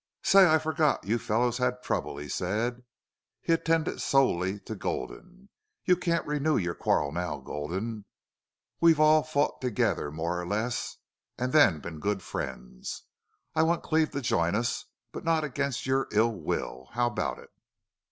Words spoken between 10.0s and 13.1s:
more or less, and then been good friends.